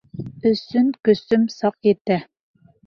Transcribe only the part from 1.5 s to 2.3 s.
саҡ етә.